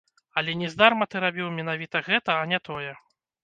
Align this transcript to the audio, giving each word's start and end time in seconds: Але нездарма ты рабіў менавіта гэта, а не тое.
Але 0.41 0.55
нездарма 0.61 1.07
ты 1.11 1.21
рабіў 1.25 1.53
менавіта 1.59 2.05
гэта, 2.11 2.41
а 2.41 2.51
не 2.53 2.65
тое. 2.69 2.91